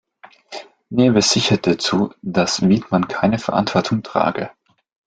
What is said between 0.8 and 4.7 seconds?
Nebe sicherte zu, dass Widmann keine Verantwortung trage.